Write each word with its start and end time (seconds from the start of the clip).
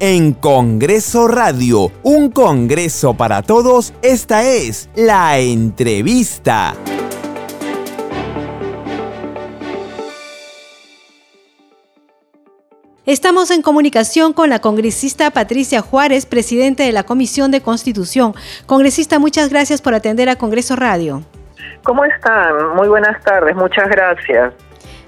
en 0.00 0.32
Congreso 0.32 1.28
Radio, 1.28 1.92
un 2.02 2.30
Congreso 2.30 3.14
para 3.14 3.42
todos, 3.42 3.92
esta 4.00 4.42
es 4.42 4.88
la 4.96 5.38
entrevista. 5.38 6.72
Estamos 13.04 13.50
en 13.50 13.60
comunicación 13.60 14.32
con 14.32 14.48
la 14.48 14.60
congresista 14.60 15.30
Patricia 15.30 15.82
Juárez, 15.82 16.24
presidente 16.24 16.84
de 16.84 16.92
la 16.92 17.02
Comisión 17.02 17.50
de 17.50 17.60
Constitución. 17.60 18.34
Congresista, 18.66 19.18
muchas 19.18 19.50
gracias 19.50 19.82
por 19.82 19.94
atender 19.94 20.30
a 20.30 20.36
Congreso 20.36 20.76
Radio. 20.76 21.22
¿Cómo 21.82 22.04
están? 22.04 22.74
Muy 22.74 22.88
buenas 22.88 23.22
tardes, 23.22 23.54
muchas 23.54 23.88
gracias. 23.88 24.54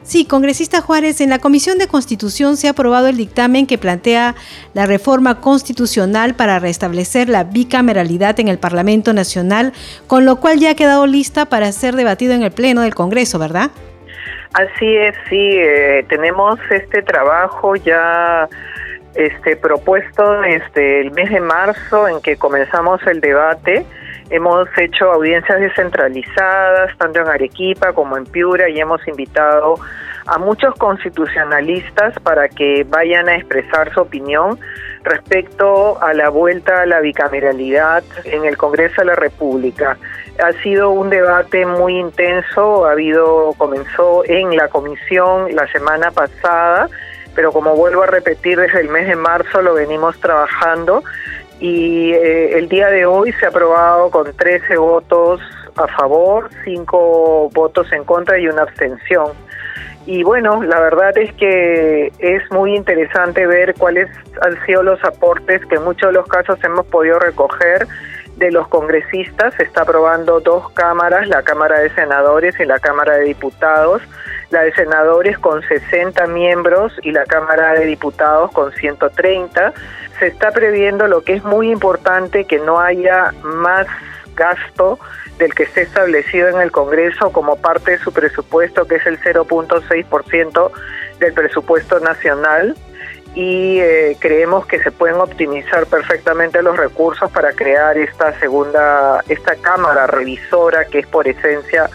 Sí, 0.03 0.27
congresista 0.27 0.81
Juárez, 0.81 1.21
en 1.21 1.31
la 1.31 1.39
Comisión 1.39 1.79
de 1.79 1.87
Constitución 1.87 2.57
se 2.57 2.67
ha 2.67 2.73
aprobado 2.73 3.07
el 3.07 3.17
dictamen 3.17 3.69
que 3.69 3.79
plantea 3.79 4.35
la 4.75 4.85
reforma 4.85 5.41
constitucional 5.41 6.35
para 6.35 6.59
restablecer 6.59 7.29
la 7.29 7.45
bicameralidad 7.45 8.39
en 8.41 8.49
el 8.49 8.59
Parlamento 8.59 9.13
Nacional, 9.13 9.73
con 10.09 10.25
lo 10.25 10.37
cual 10.37 10.59
ya 10.59 10.71
ha 10.71 10.75
quedado 10.75 11.07
lista 11.07 11.47
para 11.47 11.71
ser 11.71 11.95
debatido 11.95 12.35
en 12.35 12.43
el 12.43 12.51
Pleno 12.51 12.81
del 12.83 12.97
Congreso, 12.97 13.39
¿verdad? 13.39 13.71
Así 14.55 14.97
es, 14.97 15.15
sí, 15.31 15.51
eh, 15.55 16.05
tenemos 16.09 16.59
este 16.71 17.03
trabajo 17.03 17.77
ya 17.77 18.49
este 19.15 19.57
propuesto 19.57 20.41
desde 20.41 21.01
el 21.01 21.13
mes 21.13 21.31
de 21.31 21.41
marzo 21.41 22.09
en 22.09 22.21
que 22.21 22.37
comenzamos 22.37 23.01
el 23.07 23.21
debate 23.21 23.87
Hemos 24.33 24.67
hecho 24.79 25.13
audiencias 25.13 25.61
descentralizadas, 25.61 26.97
tanto 26.97 27.21
en 27.21 27.29
Arequipa 27.29 27.93
como 27.93 28.17
en 28.17 28.25
Piura, 28.25 28.67
y 28.67 28.81
hemos 28.81 29.07
invitado 29.07 29.75
a 30.27 30.39
muchos 30.39 30.75
constitucionalistas 30.77 32.19
para 32.21 32.49
que 32.49 32.87
vayan 32.89 33.29
a 33.29 33.37
expresar 33.37 33.93
su 33.93 34.01
opinión 34.01 34.59
respecto 35.05 36.03
a 36.03 36.15
la 36.15 36.31
vuelta 36.31 36.81
a 36.81 36.87
la 36.87 37.01
bicameralidad 37.01 38.03
en 38.25 38.47
el 38.47 38.57
Congreso 38.57 39.03
de 39.03 39.09
la 39.09 39.17
República. 39.17 39.99
Ha 40.43 40.53
sido 40.63 40.93
un 40.93 41.11
debate 41.11 41.67
muy 41.67 41.99
intenso, 41.99 42.87
ha 42.87 42.93
habido 42.93 43.53
comenzó 43.59 44.23
en 44.25 44.57
la 44.57 44.69
comisión 44.69 45.55
la 45.55 45.71
semana 45.73 46.11
pasada, 46.11 46.89
pero 47.35 47.53
como 47.53 47.77
vuelvo 47.77 48.05
a 48.05 48.07
repetir 48.07 48.59
desde 48.59 48.81
el 48.81 48.89
mes 48.89 49.09
de 49.09 49.17
marzo 49.17 49.61
lo 49.61 49.75
venimos 49.75 50.19
trabajando 50.21 51.03
y 51.63 52.13
eh, 52.13 52.59
el 52.59 52.69
día 52.69 52.89
de 52.89 53.07
hoy 53.07 53.33
se 53.35 53.47
ha 53.47 53.51
aprobado 53.51 54.11
con 54.11 54.33
13 54.35 54.77
votos 54.79 55.41
a 55.77 55.87
favor, 55.87 56.51
5 56.65 57.51
votos 57.55 57.87
en 57.93 58.03
contra 58.03 58.37
y 58.37 58.49
una 58.49 58.63
abstención. 58.63 59.29
Y 60.05 60.25
bueno, 60.25 60.65
la 60.65 60.81
verdad 60.81 61.17
es 61.17 61.33
que 61.35 62.13
es 62.19 62.43
muy 62.51 62.75
interesante 62.75 63.47
ver 63.47 63.75
cuáles 63.75 64.09
han 64.41 64.67
sido 64.67 64.83
los 64.83 65.03
aportes 65.05 65.65
que 65.67 65.77
en 65.77 65.85
muchos 65.85 66.09
de 66.11 66.15
los 66.15 66.27
casos 66.27 66.59
hemos 66.65 66.85
podido 66.87 67.21
recoger 67.21 67.87
de 68.43 68.53
los 68.53 68.67
congresistas. 68.69 69.55
Se 69.55 69.63
está 69.63 69.83
aprobando 69.83 70.41
dos 70.41 70.71
cámaras, 70.73 71.29
la 71.29 71.43
Cámara 71.43 71.79
de 71.79 71.91
Senadores 71.95 72.59
y 72.59 72.65
la 72.65 72.79
Cámara 72.79 73.17
de 73.17 73.25
Diputados. 73.25 74.03
La 74.51 74.63
de 74.63 74.73
Senadores 74.75 75.39
con 75.39 75.63
60 75.63 76.27
miembros 76.27 76.93
y 77.03 77.13
la 77.13 77.25
Cámara 77.25 77.73
de 77.73 77.87
Diputados 77.87 78.51
con 78.53 78.71
130 78.73 79.73
se 80.19 80.27
está 80.27 80.51
previendo 80.51 81.09
lo 81.09 81.23
que 81.23 81.35
es 81.35 81.45
muy 81.45 81.71
importante, 81.71 82.45
que 82.45 82.59
no 82.59 82.79
haya 82.79 83.33
más 83.43 83.87
gasto 84.37 84.99
del 85.39 85.55
que 85.55 85.63
esté 85.63 85.83
establecido 85.83 86.49
en 86.49 86.61
el 86.61 86.71
Congreso 86.71 87.33
como 87.33 87.57
parte 87.57 87.93
de 87.93 87.99
su 87.99 88.13
presupuesto, 88.13 88.87
que 88.87 88.97
es 88.97 89.07
el 89.07 89.19
0.6% 89.21 90.71
del 91.19 91.33
presupuesto 91.33 91.99
nacional. 92.01 92.77
Y 93.35 93.81
eh, 93.81 94.17
creemos 94.21 94.67
que 94.67 94.83
se 94.83 94.91
pueden 94.91 95.17
optimizar 95.17 95.87
perfectamente 95.87 96.63
los 96.63 96.77
recursos 96.77 97.31
para 97.31 97.53
crear 97.53 97.97
esta 97.97 98.39
segunda, 98.39 99.25
esta 99.29 99.57
cámara 99.57 100.07
revisora 100.07 100.85
que 100.85 100.99
es 100.99 101.07
por 101.07 101.27
esencia 101.27 101.89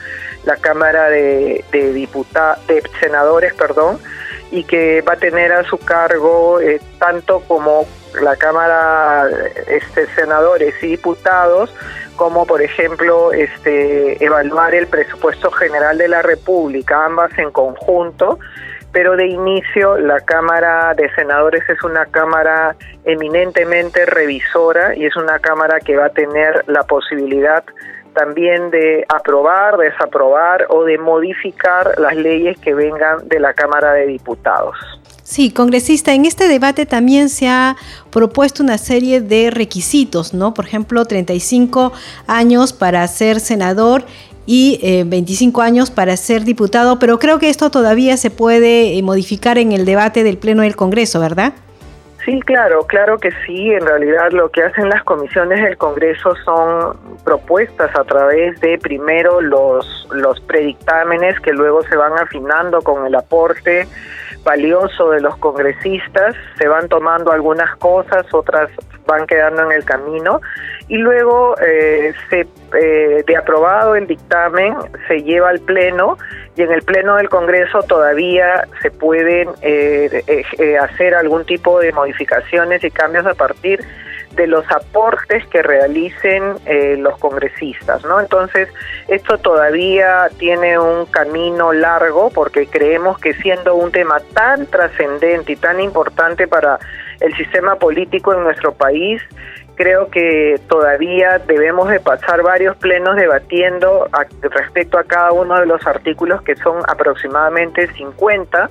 la 0.48 0.56
Cámara 0.56 1.10
de, 1.10 1.64
de, 1.74 1.92
de 1.92 2.84
senadores, 3.02 3.54
perdón, 3.54 4.00
y 4.50 4.64
que 4.64 5.02
va 5.02 5.14
a 5.14 5.18
tener 5.18 5.52
a 5.52 5.64
su 5.66 5.78
cargo 5.78 6.62
eh, 6.62 6.80
tanto 7.00 7.42
como 7.42 7.86
la 8.22 8.36
Cámara 8.38 9.28
este, 9.68 10.08
senadores 10.16 10.74
y 10.82 10.88
diputados, 10.88 11.74
como 12.16 12.46
por 12.46 12.62
ejemplo 12.62 13.34
este, 13.34 14.24
evaluar 14.24 14.74
el 14.74 14.88
presupuesto 14.88 15.52
general 15.52 15.98
de 15.98 16.08
la 16.08 16.22
República, 16.22 17.06
ambas 17.06 17.38
en 17.38 17.52
conjunto, 17.52 18.40
pero 18.92 19.16
de 19.16 19.28
inicio 19.28 19.98
la 19.98 20.20
Cámara 20.22 20.94
de 20.96 21.10
Senadores 21.16 21.64
es 21.70 21.84
una 21.84 22.06
Cámara 22.06 22.76
eminentemente 23.06 24.06
revisora 24.06 24.96
y 24.96 25.06
es 25.06 25.16
una 25.16 25.40
Cámara 25.40 25.80
que 25.80 25.98
va 25.98 26.06
a 26.06 26.10
tener 26.10 26.64
la 26.68 26.84
posibilidad 26.84 27.64
también 28.14 28.72
de 28.72 29.06
aprobar, 29.10 29.78
desaprobar 29.78 30.66
o 30.70 30.84
de 30.84 30.98
modificar 30.98 32.00
las 32.00 32.16
leyes 32.16 32.58
que 32.60 32.74
vengan 32.74 33.28
de 33.28 33.40
la 33.40 33.54
Cámara 33.54 33.94
de 33.94 34.08
Diputados. 34.08 34.76
Sí, 35.22 35.52
congresista, 35.52 36.14
en 36.14 36.24
este 36.24 36.48
debate 36.48 36.86
también 36.86 37.28
se 37.28 37.50
ha 37.50 37.76
propuesto 38.12 38.64
una 38.64 38.78
serie 38.78 39.20
de 39.20 39.52
requisitos, 39.52 40.34
¿no? 40.34 40.54
Por 40.54 40.66
ejemplo, 40.66 41.04
35 41.04 41.92
años 42.28 42.72
para 42.72 43.06
ser 43.08 43.42
senador 43.42 44.06
y 44.48 45.04
25 45.06 45.62
eh, 45.62 45.66
años 45.66 45.92
para 45.92 46.16
ser 46.18 46.44
diputado, 46.44 46.98
pero 46.98 47.20
creo 47.20 47.38
que 47.38 47.50
esto 47.50 47.70
todavía 47.70 48.16
se 48.18 48.32
puede 48.32 48.98
eh, 48.98 49.04
modificar 49.04 49.58
en 49.58 49.74
el 49.74 49.86
debate 49.86 50.24
del 50.24 50.38
Pleno 50.38 50.64
del 50.64 50.76
Congreso, 50.76 51.20
¿verdad? 51.20 51.54
Sí, 52.24 52.42
claro, 52.42 52.86
claro 52.88 53.20
que 53.20 53.30
sí. 53.46 53.72
En 53.72 53.86
realidad 53.86 54.32
lo 54.32 54.50
que 54.50 54.64
hacen 54.64 54.90
las 54.90 55.04
comisiones 55.04 55.62
del 55.62 55.78
Congreso 55.78 56.34
son 56.44 56.98
propuestas 57.24 57.94
a 57.96 58.04
través 58.04 58.60
de 58.62 58.78
primero 58.78 59.42
los, 59.42 60.08
los 60.12 60.40
predictámenes 60.42 61.40
que 61.42 61.52
luego 61.52 61.84
se 61.84 61.96
van 61.96 62.14
afinando 62.18 62.82
con 62.82 63.06
el 63.06 63.16
aporte 63.16 63.88
valioso 64.44 65.12
de 65.12 65.22
los 65.22 65.38
congresistas, 65.38 66.36
se 66.58 66.68
van 66.68 66.88
tomando 66.88 67.32
algunas 67.32 67.76
cosas, 67.78 68.26
otras 68.34 68.70
van 69.06 69.26
quedando 69.26 69.64
en 69.64 69.72
el 69.72 69.86
camino 69.86 70.42
y 70.88 70.98
luego 70.98 71.56
eh, 71.66 72.14
se, 72.30 72.48
eh, 72.78 73.24
de 73.26 73.38
aprobado 73.38 73.96
el 73.96 74.06
dictamen 74.06 74.76
se 75.08 75.24
lleva 75.24 75.50
al 75.50 75.60
pleno 75.60 76.18
y 76.56 76.62
en 76.62 76.72
el 76.72 76.82
pleno 76.82 77.16
del 77.16 77.30
Congreso 77.30 77.84
todavía 77.84 78.68
se 78.82 78.92
pueden 78.92 79.50
eh, 79.62 80.24
hacer 80.82 81.16
algún 81.16 81.46
tipo 81.46 81.80
de 81.80 81.92
modificaciones 81.92 82.84
y 82.84 82.92
cambios 82.92 83.26
a 83.26 83.34
partir 83.34 83.80
los 84.46 84.70
aportes 84.72 85.48
que 85.48 85.64
realicen 85.64 86.56
eh, 86.66 86.96
los 87.00 87.18
congresistas, 87.18 88.04
¿no? 88.04 88.20
Entonces, 88.20 88.70
esto 89.08 89.40
todavía 89.40 90.30
tiene 90.38 90.78
un 90.78 91.06
camino 91.08 91.74
largo 91.74 92.30
porque 92.30 92.68
creemos 92.68 93.18
que 93.18 93.34
siendo 93.34 93.74
un 93.74 93.92
tema 93.92 94.20
tan 94.34 94.68
trascendente 94.68 95.54
y 95.54 95.56
tan 95.56 95.80
importante 95.80 96.48
para 96.48 96.78
el 97.20 97.36
sistema 97.36 97.76
político 97.76 98.34
en 98.34 98.44
nuestro 98.44 98.74
país, 98.74 99.22
creo 99.78 100.10
que 100.10 100.60
todavía 100.68 101.40
debemos 101.48 101.90
de 101.90 102.00
pasar 102.00 102.42
varios 102.42 102.76
plenos 102.78 103.16
debatiendo 103.16 104.10
respecto 104.42 104.98
a 104.98 105.04
cada 105.04 105.32
uno 105.32 105.60
de 105.60 105.68
los 105.68 105.86
artículos 105.86 106.42
que 106.42 106.56
son 106.56 106.82
aproximadamente 106.88 107.88
50 107.94 108.70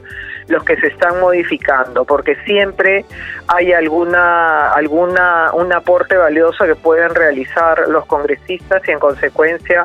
los 0.49 0.63
que 0.65 0.77
se 0.77 0.89
están 0.89 1.21
modificando, 1.21 2.05
porque 2.05 2.37
siempre 2.45 3.05
hay 3.47 3.73
alguna 3.73 4.73
alguna 4.73 5.51
un 5.55 5.73
aporte 5.73 6.17
valioso 6.17 6.65
que 6.65 6.75
pueden 6.75 7.15
realizar 7.15 7.89
los 7.89 8.05
congresistas 8.07 8.83
y 8.87 8.91
en 8.91 8.99
consecuencia 8.99 9.85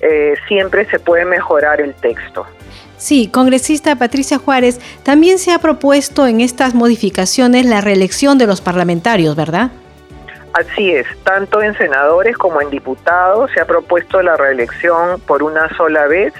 eh, 0.00 0.34
siempre 0.48 0.86
se 0.86 0.98
puede 0.98 1.24
mejorar 1.24 1.80
el 1.80 1.94
texto. 1.94 2.46
Sí, 2.98 3.28
congresista 3.28 3.96
Patricia 3.96 4.38
Juárez, 4.38 4.80
también 5.02 5.38
se 5.38 5.52
ha 5.52 5.58
propuesto 5.58 6.26
en 6.26 6.40
estas 6.40 6.74
modificaciones 6.74 7.66
la 7.66 7.82
reelección 7.82 8.38
de 8.38 8.46
los 8.46 8.62
parlamentarios, 8.62 9.36
¿verdad? 9.36 9.70
Así 10.56 10.90
es, 10.90 11.06
tanto 11.22 11.60
en 11.60 11.76
senadores 11.76 12.34
como 12.38 12.62
en 12.62 12.70
diputados 12.70 13.50
se 13.52 13.60
ha 13.60 13.66
propuesto 13.66 14.22
la 14.22 14.36
reelección 14.36 15.20
por 15.20 15.42
una 15.42 15.68
sola 15.76 16.06
vez, 16.06 16.32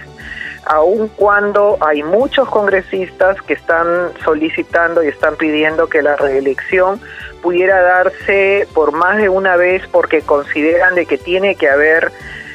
aun 0.64 1.08
cuando 1.08 1.76
hay 1.82 2.02
muchos 2.02 2.48
congresistas 2.48 3.42
que 3.42 3.52
están 3.52 3.86
solicitando 4.24 5.04
y 5.04 5.08
están 5.08 5.36
pidiendo 5.36 5.90
que 5.90 6.00
la 6.00 6.16
reelección 6.16 6.98
pudiera 7.42 7.82
darse 7.82 8.66
por 8.72 8.92
más 8.92 9.18
de 9.18 9.28
una 9.28 9.56
vez 9.56 9.86
porque 9.92 10.22
consideran 10.22 10.94
de 10.94 11.04
que 11.04 11.18
tiene 11.18 11.54
que 11.54 11.68
haber 11.68 12.10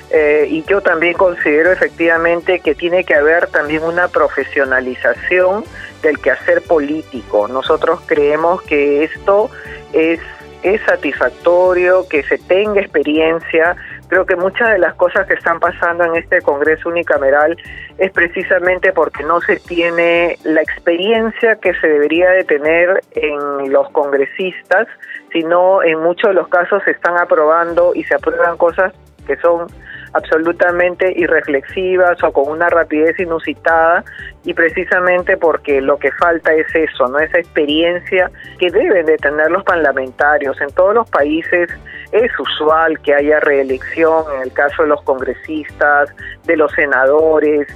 eh, 0.09 0.47
y 0.49 0.63
yo 0.63 0.81
también 0.81 1.13
considero 1.13 1.71
efectivamente 1.71 2.61
que 2.61 2.73
tiene 2.73 3.03
que 3.03 3.13
haber 3.13 3.45
también 3.49 3.83
una 3.83 4.07
profesionalización 4.07 5.63
del 6.01 6.17
quehacer 6.17 6.63
político. 6.63 7.47
Nosotros 7.47 8.01
creemos 8.07 8.63
que 8.63 9.03
esto 9.03 9.51
es 9.93 10.19
es 10.63 10.81
satisfactorio 10.81 12.07
que 12.09 12.23
se 12.23 12.37
tenga 12.37 12.81
experiencia. 12.81 13.75
Creo 14.07 14.25
que 14.25 14.35
muchas 14.35 14.71
de 14.71 14.79
las 14.79 14.93
cosas 14.95 15.25
que 15.27 15.33
están 15.33 15.59
pasando 15.59 16.03
en 16.03 16.15
este 16.15 16.41
Congreso 16.41 16.89
unicameral 16.89 17.57
es 17.97 18.11
precisamente 18.11 18.91
porque 18.91 19.23
no 19.23 19.41
se 19.41 19.57
tiene 19.57 20.37
la 20.43 20.61
experiencia 20.61 21.55
que 21.55 21.73
se 21.75 21.87
debería 21.87 22.29
de 22.31 22.43
tener 22.43 23.01
en 23.11 23.71
los 23.71 23.89
congresistas, 23.91 24.87
sino 25.31 25.81
en 25.83 25.99
muchos 25.99 26.29
de 26.29 26.33
los 26.33 26.47
casos 26.49 26.83
se 26.83 26.91
están 26.91 27.17
aprobando 27.17 27.93
y 27.95 28.03
se 28.03 28.15
aprueban 28.15 28.57
cosas 28.57 28.93
que 29.25 29.37
son 29.37 29.67
absolutamente 30.13 31.13
irreflexivas 31.15 32.21
o 32.23 32.31
con 32.31 32.49
una 32.49 32.69
rapidez 32.69 33.19
inusitada 33.19 34.03
y 34.43 34.53
precisamente 34.53 35.37
porque 35.37 35.81
lo 35.81 35.97
que 35.97 36.11
falta 36.13 36.53
es 36.53 36.67
eso, 36.73 37.07
no 37.07 37.19
esa 37.19 37.39
experiencia 37.39 38.31
que 38.59 38.69
deben 38.69 39.05
de 39.05 39.17
tener 39.17 39.49
los 39.51 39.63
parlamentarios. 39.63 40.59
En 40.61 40.71
todos 40.71 40.95
los 40.95 41.09
países 41.09 41.69
es 42.11 42.31
usual 42.39 42.99
que 43.01 43.13
haya 43.13 43.39
reelección, 43.39 44.25
en 44.35 44.41
el 44.43 44.53
caso 44.53 44.83
de 44.83 44.89
los 44.89 45.01
congresistas, 45.03 46.13
de 46.45 46.57
los 46.57 46.71
senadores, 46.73 47.67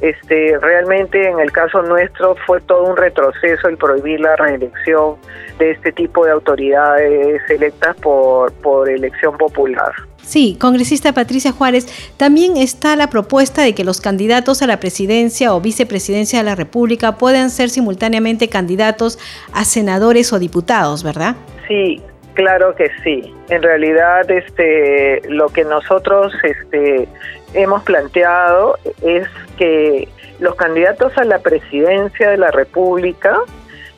este, 0.00 0.56
realmente 0.60 1.28
en 1.28 1.40
el 1.40 1.52
caso 1.52 1.82
nuestro 1.82 2.34
fue 2.46 2.60
todo 2.62 2.84
un 2.84 2.96
retroceso 2.96 3.68
el 3.68 3.76
prohibir 3.76 4.20
la 4.20 4.34
reelección 4.36 5.16
de 5.58 5.72
este 5.72 5.92
tipo 5.92 6.24
de 6.24 6.32
autoridades 6.32 7.42
electas 7.50 7.94
por, 7.96 8.50
por 8.62 8.88
elección 8.88 9.36
popular. 9.36 9.92
Sí, 10.30 10.56
congresista 10.60 11.12
Patricia 11.12 11.50
Juárez, 11.50 11.88
también 12.16 12.56
está 12.56 12.94
la 12.94 13.10
propuesta 13.10 13.62
de 13.62 13.74
que 13.74 13.82
los 13.82 14.00
candidatos 14.00 14.62
a 14.62 14.68
la 14.68 14.78
presidencia 14.78 15.52
o 15.52 15.60
vicepresidencia 15.60 16.38
de 16.38 16.44
la 16.44 16.54
República 16.54 17.18
puedan 17.18 17.50
ser 17.50 17.68
simultáneamente 17.68 18.48
candidatos 18.48 19.18
a 19.52 19.64
senadores 19.64 20.32
o 20.32 20.38
diputados, 20.38 21.02
¿verdad? 21.02 21.34
Sí, 21.66 22.00
claro 22.34 22.76
que 22.76 22.92
sí. 23.02 23.34
En 23.48 23.60
realidad, 23.60 24.30
este, 24.30 25.20
lo 25.28 25.48
que 25.48 25.64
nosotros 25.64 26.32
este, 26.44 27.08
hemos 27.54 27.82
planteado 27.82 28.78
es 29.02 29.26
que 29.58 30.06
los 30.38 30.54
candidatos 30.54 31.12
a 31.18 31.24
la 31.24 31.40
presidencia 31.40 32.30
de 32.30 32.36
la 32.36 32.52
República 32.52 33.36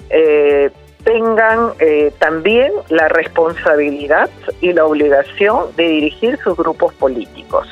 eh, 0.09 0.71
tengan 1.05 1.73
eh, 1.79 2.13
también 2.19 2.73
la 2.89 3.09
responsabilidad 3.09 4.31
y 4.61 4.73
la 4.73 4.85
obligación 4.85 5.75
de 5.77 5.85
dirigir 5.85 6.39
sus 6.39 6.57
grupos 6.57 6.95
políticos. 6.95 7.69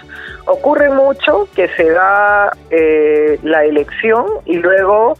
Ocurre 0.46 0.90
mucho 0.90 1.48
que 1.54 1.68
se 1.68 1.90
da 1.90 2.50
eh, 2.70 3.38
la 3.42 3.64
elección 3.64 4.26
y 4.44 4.54
luego, 4.58 5.16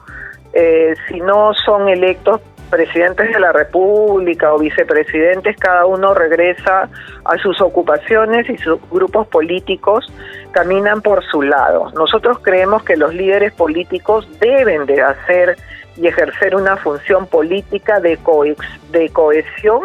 eh, 0.53 0.95
si 1.09 1.21
no 1.21 1.55
son 1.55 1.89
electos 1.89 2.41
presidentes 2.71 3.33
de 3.33 3.41
la 3.41 3.53
República 3.53 4.55
o 4.55 4.59
vicepresidentes, 4.59 5.57
cada 5.57 5.87
uno 5.87 6.15
regresa 6.15 6.89
a 7.25 7.39
sus 7.39 7.61
ocupaciones 7.61 8.49
y 8.49 8.57
sus 8.59 8.79
grupos 8.91 9.27
políticos 9.27 10.11
caminan 10.53 11.03
por 11.03 11.25
su 11.25 11.43
lado. 11.43 11.91
Nosotros 11.95 12.39
creemos 12.41 12.85
que 12.85 12.97
los 12.97 13.13
líderes 13.13 13.53
políticos 13.53 14.27
deben 14.41 14.87
de 14.87 15.03
hacer 15.03 15.57
y 16.01 16.07
ejercer 16.07 16.57
una 16.57 16.77
función 16.79 17.27
política 17.27 18.01
de, 18.01 18.19
de 18.91 19.09
cohesión 19.11 19.83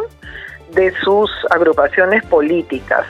de 0.73 0.93
sus 1.03 1.29
agrupaciones 1.49 2.23
políticas. 2.25 3.05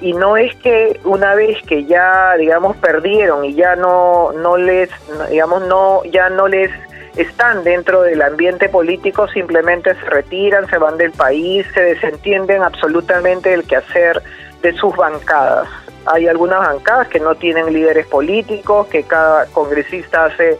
Y 0.00 0.12
no 0.12 0.36
es 0.36 0.54
que 0.56 1.00
una 1.04 1.34
vez 1.34 1.62
que 1.66 1.84
ya 1.84 2.34
digamos 2.36 2.76
perdieron 2.76 3.44
y 3.44 3.54
ya 3.54 3.76
no 3.76 4.32
no 4.32 4.56
les 4.56 4.90
digamos 5.30 5.66
no 5.66 6.04
ya 6.04 6.28
no 6.28 6.48
les 6.48 6.70
están 7.16 7.64
dentro 7.64 8.02
del 8.02 8.20
ambiente 8.20 8.68
político 8.68 9.26
simplemente 9.28 9.94
se 9.94 10.04
retiran 10.04 10.68
se 10.68 10.76
van 10.76 10.98
del 10.98 11.12
país 11.12 11.66
se 11.72 11.80
desentienden 11.80 12.62
absolutamente 12.62 13.50
del 13.50 13.64
quehacer 13.64 14.22
de 14.62 14.72
sus 14.74 14.94
bancadas. 14.96 15.68
Hay 16.06 16.28
algunas 16.28 16.60
bancadas 16.60 17.08
que 17.08 17.18
no 17.18 17.34
tienen 17.34 17.72
líderes 17.72 18.06
políticos 18.06 18.86
que 18.88 19.02
cada 19.02 19.46
congresista 19.46 20.26
hace 20.26 20.58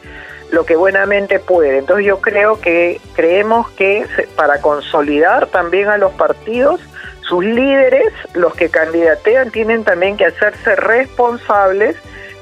lo 0.50 0.64
que 0.64 0.76
buenamente 0.76 1.38
puede. 1.38 1.78
Entonces 1.78 2.06
yo 2.06 2.20
creo 2.20 2.60
que 2.60 3.00
creemos 3.14 3.69
que 3.70 4.06
para 4.37 4.60
consolidar 4.60 5.46
también 5.48 5.88
a 5.88 5.98
los 5.98 6.12
partidos, 6.12 6.81
sus 7.22 7.44
líderes, 7.44 8.12
los 8.34 8.54
que 8.54 8.69
candidatean, 8.69 9.50
tienen 9.50 9.84
también 9.84 10.16
que 10.16 10.26
hacerse 10.26 10.76
responsables 10.76 11.96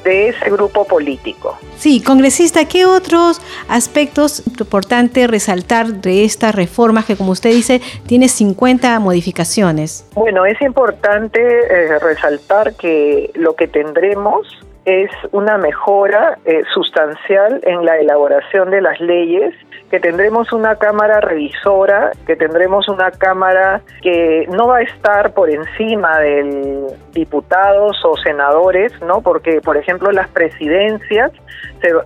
de 0.04 0.28
ese 0.28 0.50
grupo 0.50 0.86
político. 0.86 1.58
Sí, 1.76 2.02
congresista, 2.02 2.66
¿qué 2.66 2.84
otros 2.84 3.40
aspectos 3.68 4.46
importantes 4.46 5.28
resaltar 5.28 5.86
de 5.86 6.24
estas 6.24 6.54
reformas 6.54 7.06
que, 7.06 7.16
como 7.16 7.32
usted 7.32 7.50
dice, 7.50 7.80
tiene 8.06 8.28
50 8.28 9.00
modificaciones? 9.00 10.06
Bueno, 10.14 10.44
es 10.44 10.60
importante 10.60 11.40
eh, 11.40 11.98
resaltar 11.98 12.74
que 12.74 13.30
lo 13.34 13.56
que 13.56 13.66
tendremos 13.66 14.46
es 14.84 15.10
una 15.32 15.56
mejora 15.56 16.38
eh, 16.44 16.62
sustancial 16.72 17.60
en 17.62 17.84
la 17.84 17.98
elaboración 17.98 18.70
de 18.70 18.80
las 18.80 19.00
leyes, 19.00 19.54
que 19.90 20.00
tendremos 20.00 20.52
una 20.52 20.76
cámara 20.76 21.20
revisora, 21.20 22.12
que 22.26 22.36
tendremos 22.36 22.88
una 22.88 23.10
cámara 23.10 23.80
que 24.02 24.46
no 24.50 24.68
va 24.68 24.78
a 24.78 24.82
estar 24.82 25.32
por 25.32 25.50
encima 25.50 26.18
de 26.18 26.86
diputados 27.12 27.96
o 28.04 28.16
senadores, 28.16 28.92
¿no? 29.02 29.22
Porque, 29.22 29.60
por 29.60 29.76
ejemplo, 29.76 30.10
las 30.10 30.28
presidencias 30.28 31.32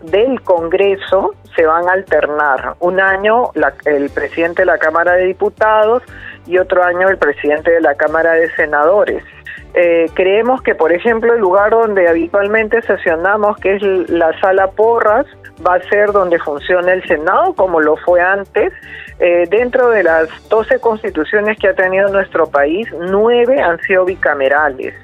del 0.02 0.40
Congreso 0.42 1.34
se 1.56 1.66
van 1.66 1.88
a 1.88 1.92
alternar. 1.92 2.74
Un 2.80 3.00
año 3.00 3.50
el 3.84 4.10
presidente 4.10 4.62
de 4.62 4.66
la 4.66 4.78
Cámara 4.78 5.12
de 5.14 5.24
Diputados 5.24 6.02
y 6.46 6.58
otro 6.58 6.82
año 6.82 7.08
el 7.08 7.18
presidente 7.18 7.70
de 7.70 7.80
la 7.80 7.94
Cámara 7.94 8.32
de 8.32 8.50
Senadores. 8.54 9.22
Eh, 9.80 10.10
creemos 10.12 10.60
que, 10.60 10.74
por 10.74 10.92
ejemplo, 10.92 11.32
el 11.34 11.40
lugar 11.40 11.70
donde 11.70 12.08
habitualmente 12.08 12.82
sesionamos, 12.82 13.56
que 13.58 13.76
es 13.76 13.82
la 14.10 14.36
sala 14.40 14.72
Porras, 14.72 15.24
va 15.64 15.76
a 15.76 15.80
ser 15.88 16.10
donde 16.10 16.40
funciona 16.40 16.92
el 16.92 17.06
Senado, 17.06 17.54
como 17.54 17.80
lo 17.80 17.96
fue 17.96 18.20
antes. 18.20 18.72
Eh, 19.20 19.44
dentro 19.48 19.90
de 19.90 20.02
las 20.02 20.28
12 20.48 20.80
constituciones 20.80 21.56
que 21.60 21.68
ha 21.68 21.74
tenido 21.74 22.08
nuestro 22.08 22.48
país, 22.48 22.88
nueve 23.08 23.60
han 23.60 23.78
sido 23.82 24.04
bicamerales. 24.04 24.94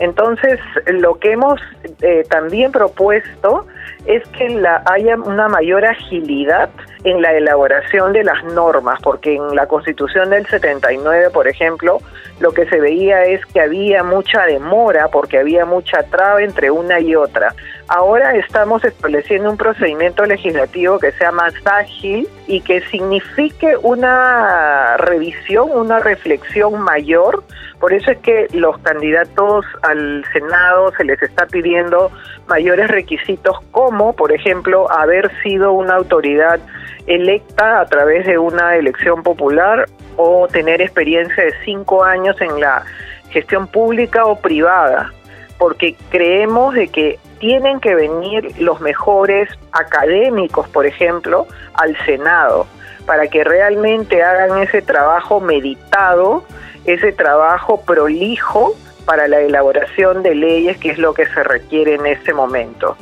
Entonces, 0.00 0.58
lo 0.86 1.18
que 1.18 1.32
hemos 1.32 1.60
eh, 2.00 2.24
también 2.28 2.72
propuesto 2.72 3.66
es 4.06 4.26
que 4.30 4.48
la, 4.48 4.82
haya 4.86 5.14
una 5.16 5.48
mayor 5.48 5.84
agilidad 5.84 6.70
en 7.04 7.20
la 7.20 7.34
elaboración 7.34 8.14
de 8.14 8.24
las 8.24 8.42
normas, 8.44 8.98
porque 9.02 9.34
en 9.34 9.54
la 9.54 9.66
Constitución 9.66 10.30
del 10.30 10.46
79, 10.46 11.28
por 11.30 11.48
ejemplo, 11.48 11.98
lo 12.40 12.52
que 12.52 12.66
se 12.66 12.80
veía 12.80 13.24
es 13.24 13.44
que 13.46 13.60
había 13.60 14.02
mucha 14.02 14.46
demora 14.46 15.08
porque 15.08 15.38
había 15.38 15.66
mucha 15.66 16.02
traba 16.04 16.42
entre 16.42 16.70
una 16.70 16.98
y 16.98 17.14
otra. 17.14 17.54
Ahora 17.92 18.36
estamos 18.36 18.84
estableciendo 18.84 19.50
un 19.50 19.56
procedimiento 19.56 20.24
legislativo 20.24 21.00
que 21.00 21.10
sea 21.10 21.32
más 21.32 21.52
ágil 21.64 22.28
y 22.46 22.60
que 22.60 22.82
signifique 22.82 23.76
una 23.82 24.96
revisión, 24.96 25.72
una 25.72 25.98
reflexión 25.98 26.80
mayor. 26.82 27.42
Por 27.80 27.92
eso 27.92 28.12
es 28.12 28.18
que 28.18 28.46
los 28.52 28.78
candidatos 28.78 29.66
al 29.82 30.24
Senado 30.32 30.92
se 30.96 31.02
les 31.02 31.20
está 31.20 31.46
pidiendo 31.46 32.12
mayores 32.46 32.86
requisitos 32.86 33.58
como, 33.72 34.12
por 34.12 34.30
ejemplo, 34.30 34.88
haber 34.88 35.28
sido 35.42 35.72
una 35.72 35.94
autoridad 35.94 36.60
electa 37.08 37.80
a 37.80 37.86
través 37.86 38.24
de 38.24 38.38
una 38.38 38.76
elección 38.76 39.24
popular 39.24 39.86
o 40.16 40.46
tener 40.46 40.80
experiencia 40.80 41.42
de 41.42 41.54
cinco 41.64 42.04
años 42.04 42.40
en 42.40 42.60
la 42.60 42.84
gestión 43.30 43.66
pública 43.66 44.26
o 44.26 44.36
privada, 44.36 45.12
porque 45.58 45.96
creemos 46.10 46.74
de 46.74 46.86
que 46.86 47.18
tienen 47.40 47.80
que 47.80 47.94
venir 47.94 48.54
los 48.60 48.80
mejores 48.80 49.48
académicos, 49.72 50.68
por 50.68 50.86
ejemplo, 50.86 51.46
al 51.74 51.96
Senado, 52.04 52.66
para 53.06 53.26
que 53.26 53.42
realmente 53.42 54.22
hagan 54.22 54.62
ese 54.62 54.82
trabajo 54.82 55.40
meditado, 55.40 56.44
ese 56.84 57.12
trabajo 57.12 57.80
prolijo 57.80 58.76
para 59.06 59.26
la 59.26 59.40
elaboración 59.40 60.22
de 60.22 60.34
leyes, 60.34 60.78
que 60.78 60.90
es 60.90 60.98
lo 60.98 61.14
que 61.14 61.26
se 61.26 61.42
requiere 61.42 61.94
en 61.94 62.06
este 62.06 62.34
momento. 62.34 62.96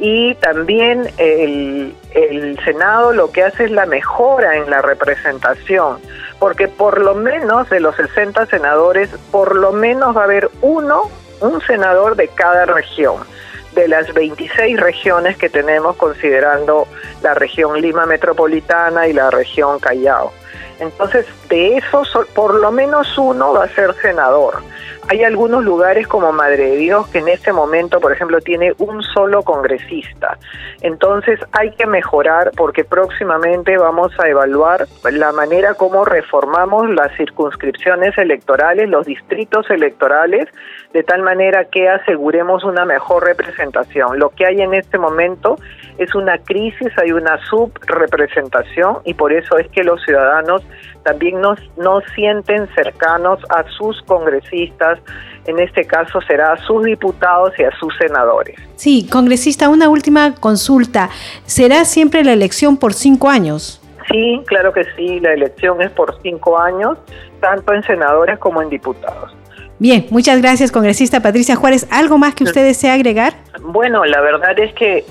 Y 0.00 0.34
también 0.34 1.08
el, 1.16 1.94
el 2.14 2.58
Senado 2.64 3.12
lo 3.12 3.30
que 3.30 3.44
hace 3.44 3.64
es 3.64 3.70
la 3.70 3.86
mejora 3.86 4.56
en 4.56 4.68
la 4.68 4.82
representación, 4.82 5.98
porque 6.40 6.66
por 6.66 7.00
lo 7.00 7.14
menos 7.14 7.70
de 7.70 7.78
los 7.78 7.94
60 7.94 8.46
senadores, 8.46 9.08
por 9.30 9.54
lo 9.54 9.70
menos 9.72 10.16
va 10.16 10.22
a 10.22 10.24
haber 10.24 10.50
uno, 10.62 11.04
un 11.40 11.60
senador 11.62 12.16
de 12.16 12.26
cada 12.26 12.66
región 12.66 13.33
de 13.74 13.88
las 13.88 14.12
26 14.14 14.80
regiones 14.80 15.36
que 15.36 15.48
tenemos 15.48 15.96
considerando 15.96 16.86
la 17.22 17.34
región 17.34 17.80
Lima 17.80 18.06
Metropolitana 18.06 19.08
y 19.08 19.12
la 19.12 19.30
región 19.30 19.78
Callao. 19.78 20.32
Entonces, 20.80 21.26
de 21.48 21.76
esos, 21.76 22.08
por 22.34 22.54
lo 22.54 22.72
menos 22.72 23.16
uno 23.16 23.52
va 23.52 23.64
a 23.64 23.68
ser 23.68 23.94
senador. 23.94 24.62
hay 25.06 25.22
algunos 25.22 25.62
lugares 25.62 26.08
como 26.08 26.32
Madre 26.32 26.70
de 26.70 26.76
Dios 26.76 27.06
que 27.08 27.18
en 27.18 27.28
este 27.28 27.52
momento, 27.52 28.00
por 28.00 28.12
ejemplo, 28.12 28.40
tiene 28.40 28.72
un 28.78 29.02
solo 29.02 29.42
congresista. 29.42 30.38
Entonces 30.80 31.38
hay 31.52 31.72
que 31.72 31.86
mejorar 31.86 32.50
porque 32.56 32.84
próximamente 32.84 33.76
vamos 33.76 34.12
a 34.18 34.28
evaluar 34.28 34.86
la 35.12 35.32
manera 35.32 35.74
como 35.74 36.06
reformamos 36.06 36.88
las 36.90 37.14
circunscripciones 37.16 38.16
electorales, 38.16 38.88
los 38.88 39.06
distritos 39.06 39.68
electorales, 39.70 40.48
de 40.94 41.02
tal 41.02 41.22
manera 41.22 41.64
que 41.64 41.88
aseguremos 41.88 42.62
una 42.62 42.84
mejor 42.84 43.24
representación. 43.24 44.16
Lo 44.20 44.30
que 44.30 44.46
hay 44.46 44.60
en 44.60 44.74
este 44.74 44.96
momento 44.96 45.58
es 45.98 46.14
una 46.14 46.38
crisis, 46.38 46.88
hay 47.02 47.10
una 47.10 47.36
subrepresentación 47.46 48.98
y 49.04 49.12
por 49.14 49.32
eso 49.32 49.58
es 49.58 49.68
que 49.70 49.82
los 49.82 50.00
ciudadanos 50.04 50.62
también 51.02 51.40
no, 51.40 51.56
no 51.76 52.00
sienten 52.14 52.68
cercanos 52.76 53.40
a 53.50 53.64
sus 53.76 54.00
congresistas, 54.02 55.00
en 55.46 55.58
este 55.58 55.84
caso 55.84 56.20
será 56.22 56.52
a 56.52 56.58
sus 56.58 56.84
diputados 56.84 57.52
y 57.58 57.64
a 57.64 57.72
sus 57.72 57.92
senadores. 57.98 58.56
Sí, 58.76 59.08
congresista, 59.10 59.68
una 59.68 59.88
última 59.88 60.36
consulta. 60.36 61.10
¿Será 61.44 61.84
siempre 61.84 62.22
la 62.22 62.32
elección 62.32 62.76
por 62.76 62.94
cinco 62.94 63.28
años? 63.28 63.82
Sí, 64.08 64.40
claro 64.46 64.72
que 64.72 64.84
sí, 64.96 65.18
la 65.18 65.32
elección 65.32 65.82
es 65.82 65.90
por 65.90 66.20
cinco 66.22 66.56
años, 66.56 66.98
tanto 67.40 67.72
en 67.72 67.82
senadores 67.82 68.38
como 68.38 68.62
en 68.62 68.68
diputados. 68.68 69.34
Bien, 69.84 70.06
muchas 70.08 70.40
gracias, 70.40 70.72
congresista 70.72 71.20
Patricia 71.20 71.56
Juárez. 71.56 71.86
¿Algo 71.90 72.16
más 72.16 72.34
que 72.34 72.44
usted 72.44 72.64
desea 72.64 72.94
agregar? 72.94 73.34
Bueno, 73.60 74.06
la 74.06 74.22
verdad 74.22 74.58
es 74.58 74.72
que 74.72 75.04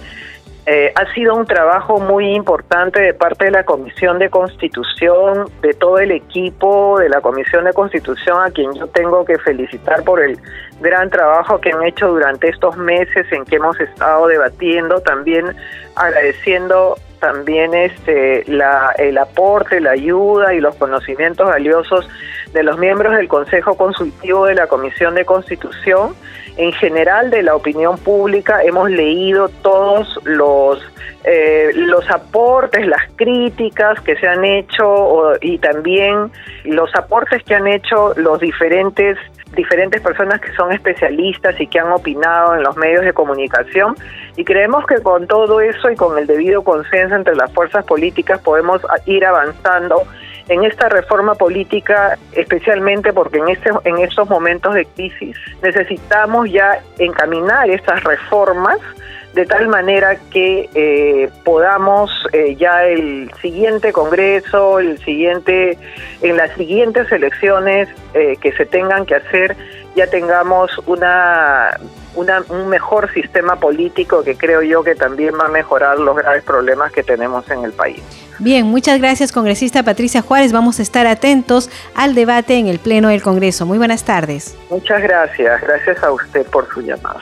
eh, 0.65 0.91
ha 0.95 1.13
sido 1.13 1.35
un 1.35 1.45
trabajo 1.45 1.99
muy 1.99 2.33
importante 2.33 2.99
de 2.99 3.13
parte 3.13 3.45
de 3.45 3.51
la 3.51 3.65
Comisión 3.65 4.17
de 4.17 4.31
Constitución, 4.31 5.47
de 5.61 5.75
todo 5.75 5.99
el 5.99 6.09
equipo 6.09 6.97
de 6.97 7.07
la 7.07 7.21
Comisión 7.21 7.65
de 7.65 7.73
Constitución, 7.73 8.41
a 8.41 8.49
quien 8.49 8.73
yo 8.73 8.87
tengo 8.87 9.23
que 9.25 9.37
felicitar 9.37 10.03
por 10.03 10.19
el 10.19 10.39
gran 10.81 11.11
trabajo 11.11 11.61
que 11.61 11.69
han 11.69 11.83
hecho 11.83 12.07
durante 12.07 12.49
estos 12.49 12.75
meses 12.75 13.31
en 13.31 13.45
que 13.45 13.57
hemos 13.57 13.79
estado 13.79 14.25
debatiendo, 14.25 15.01
también 15.01 15.55
agradeciendo 15.95 16.95
también 17.19 17.73
este 17.73 18.43
la, 18.47 18.91
el 18.97 19.17
aporte, 19.17 19.79
la 19.79 19.91
ayuda 19.91 20.53
y 20.53 20.59
los 20.59 20.75
conocimientos 20.75 21.47
valiosos 21.47 22.09
de 22.53 22.63
los 22.63 22.77
miembros 22.77 23.15
del 23.15 23.27
Consejo 23.27 23.75
Consultivo 23.75 24.45
de 24.45 24.55
la 24.55 24.67
Comisión 24.67 25.15
de 25.15 25.25
Constitución, 25.25 26.15
en 26.57 26.71
general 26.73 27.31
de 27.31 27.43
la 27.43 27.55
opinión 27.55 27.97
pública, 27.97 28.63
hemos 28.63 28.89
leído 28.89 29.49
todos 29.49 30.19
los 30.23 30.81
eh, 31.25 31.71
los 31.73 32.09
aportes, 32.11 32.85
las 32.85 33.01
críticas 33.15 33.99
que 34.01 34.17
se 34.17 34.27
han 34.27 34.43
hecho 34.43 35.33
y 35.39 35.57
también 35.57 36.29
los 36.65 36.93
aportes 36.95 37.41
que 37.43 37.55
han 37.55 37.65
hecho 37.65 38.13
los 38.17 38.41
diferentes 38.41 39.17
diferentes 39.55 40.01
personas 40.01 40.41
que 40.41 40.53
son 40.55 40.71
especialistas 40.71 41.59
y 41.61 41.67
que 41.67 41.79
han 41.79 41.91
opinado 41.91 42.55
en 42.55 42.63
los 42.63 42.75
medios 42.75 43.05
de 43.05 43.13
comunicación. 43.13 43.95
Y 44.35 44.43
creemos 44.43 44.85
que 44.85 45.01
con 45.01 45.27
todo 45.27 45.61
eso 45.61 45.89
y 45.89 45.95
con 45.95 46.17
el 46.17 46.27
debido 46.27 46.63
consenso 46.63 47.15
entre 47.15 47.35
las 47.35 47.53
fuerzas 47.53 47.85
políticas 47.85 48.41
podemos 48.41 48.81
ir 49.05 49.25
avanzando 49.25 50.03
en 50.49 50.63
esta 50.63 50.89
reforma 50.89 51.35
política, 51.35 52.17
especialmente 52.33 53.13
porque 53.13 53.37
en, 53.39 53.49
este, 53.49 53.69
en 53.85 53.97
estos 53.99 54.29
momentos 54.29 54.73
de 54.73 54.85
crisis 54.85 55.37
necesitamos 55.61 56.51
ya 56.51 56.79
encaminar 56.97 57.69
estas 57.69 58.03
reformas 58.03 58.77
de 59.33 59.45
tal 59.45 59.67
manera 59.67 60.15
que 60.31 60.69
eh, 60.75 61.29
podamos 61.43 62.11
eh, 62.33 62.55
ya 62.55 62.85
el 62.85 63.31
siguiente 63.41 63.91
Congreso, 63.91 64.79
el 64.79 64.99
siguiente, 64.99 65.77
en 66.21 66.37
las 66.37 66.51
siguientes 66.51 67.11
elecciones 67.11 67.89
eh, 68.13 68.37
que 68.39 68.51
se 68.53 68.65
tengan 68.65 69.05
que 69.05 69.15
hacer, 69.15 69.55
ya 69.95 70.07
tengamos 70.07 70.71
una, 72.15 72.43
un 72.49 72.69
mejor 72.69 73.11
sistema 73.13 73.55
político 73.55 74.23
que 74.23 74.35
creo 74.35 74.61
yo 74.61 74.83
que 74.83 74.95
también 74.95 75.33
va 75.39 75.45
a 75.45 75.49
mejorar 75.49 75.99
los 75.99 76.15
graves 76.15 76.43
problemas 76.43 76.91
que 76.91 77.03
tenemos 77.03 77.49
en 77.49 77.63
el 77.63 77.71
país. 77.71 78.01
Bien, 78.39 78.65
muchas 78.65 78.99
gracias, 78.99 79.31
congresista 79.31 79.83
Patricia 79.83 80.21
Juárez. 80.21 80.51
Vamos 80.51 80.79
a 80.79 80.81
estar 80.81 81.07
atentos 81.07 81.69
al 81.95 82.15
debate 82.15 82.57
en 82.57 82.67
el 82.67 82.79
Pleno 82.79 83.09
del 83.09 83.21
Congreso. 83.21 83.65
Muy 83.65 83.77
buenas 83.77 84.03
tardes. 84.03 84.57
Muchas 84.69 85.01
gracias. 85.01 85.61
Gracias 85.61 86.03
a 86.03 86.11
usted 86.11 86.45
por 86.47 86.67
su 86.73 86.81
llamada. 86.81 87.21